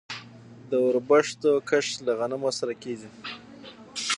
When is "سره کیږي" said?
2.59-3.09